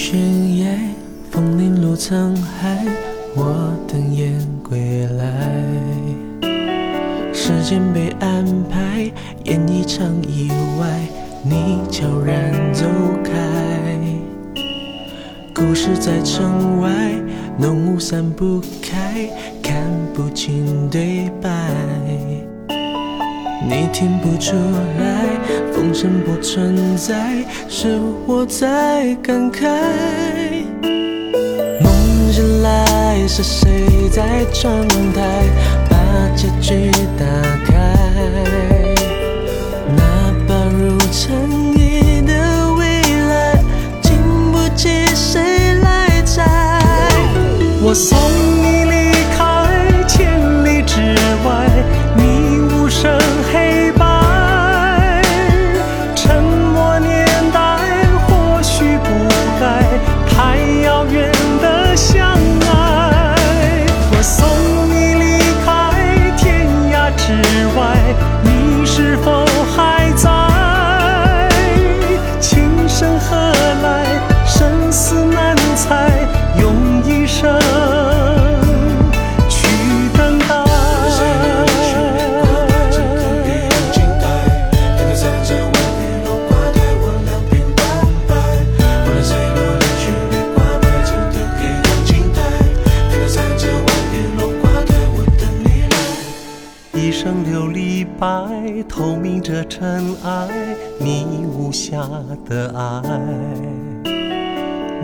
[0.00, 0.78] 深夜，
[1.28, 2.86] 风铃落沧海，
[3.34, 5.60] 我等雁归来。
[7.32, 9.10] 时间被安排，
[9.42, 11.00] 演一场意外，
[11.42, 12.86] 你悄然走
[13.24, 13.32] 开。
[15.52, 17.12] 故事在城外，
[17.58, 19.28] 浓雾散不开，
[19.60, 19.82] 看
[20.14, 22.37] 不清对白。
[23.70, 24.56] 你听不出
[24.98, 25.28] 来，
[25.74, 29.68] 风声不存在，是我在感慨。
[31.82, 35.44] 梦醒来，是谁在窗台
[35.90, 35.96] 把
[36.34, 37.26] 结局打
[37.66, 37.94] 开？
[39.94, 41.36] 那把如尘
[41.76, 43.62] 埃的未来，
[44.00, 44.16] 经
[44.50, 46.42] 不起谁来摘。
[47.82, 47.92] 我
[97.58, 100.48] 一生琉璃白，透明着尘埃，
[101.00, 102.08] 你无瑕
[102.48, 103.02] 的爱。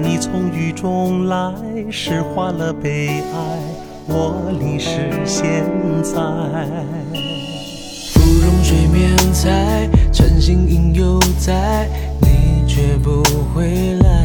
[0.01, 1.53] 你从雨中来，
[1.91, 3.59] 诗化了悲哀，
[4.07, 5.65] 我淋湿现
[6.03, 6.15] 在。
[8.13, 11.89] 芙蓉水面采，晨星影犹在，
[12.21, 14.25] 你却不回来。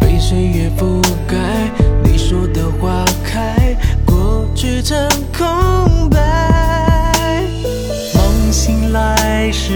[0.00, 1.70] 被岁月覆盖，
[2.02, 5.46] 你说的花开，过去成空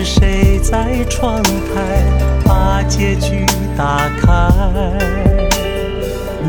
[0.02, 1.50] 是谁在窗台
[2.42, 3.44] 把结局
[3.76, 4.26] 打开？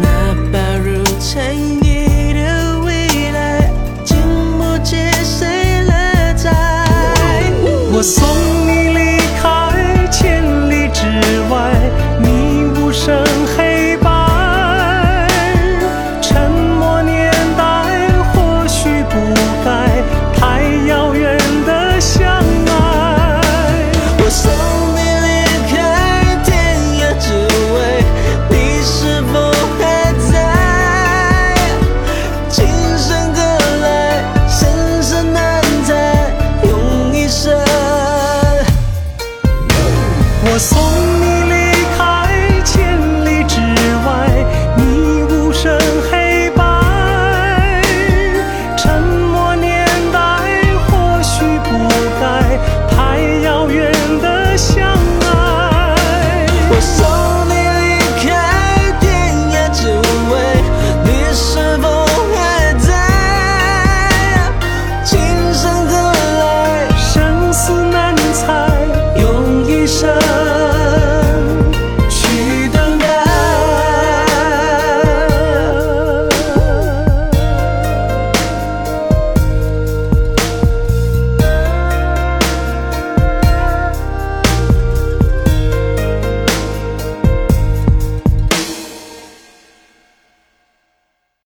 [0.01, 0.07] 那
[0.53, 3.69] 把如尘埃的未来，
[4.06, 4.17] 经
[4.57, 6.50] 不起谁来摘。
[7.91, 8.25] 我送
[40.53, 40.91] 我送。